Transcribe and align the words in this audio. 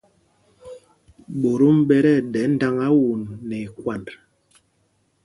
Ɓotom 1.39 1.77
ɓɛ 1.87 1.95
tí 2.03 2.11
ɛɗɛ 2.17 2.41
ndáŋá 2.53 2.87
won 3.01 3.21
nɛ 3.47 3.55
ikwand. 3.67 4.07